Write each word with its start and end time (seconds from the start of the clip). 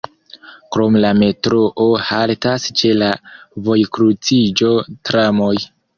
Krom 0.75 0.95
la 1.03 1.09
metroo 1.17 1.85
haltas 2.07 2.65
ĉe 2.81 2.95
la 3.03 3.11
vojkruciĝo 3.69 4.73
tramoj. 5.11 5.55